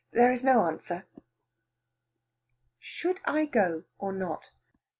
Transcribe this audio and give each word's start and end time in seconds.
There 0.09 0.31
is 0.31 0.43
no 0.43 0.65
answer." 0.65 1.05
Should 2.79 3.19
I 3.23 3.45
go 3.45 3.83
or 3.99 4.11
not? 4.11 4.49